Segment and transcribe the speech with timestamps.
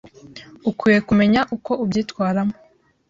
[0.69, 2.55] ukwiye kumenya uko ubyitwaramo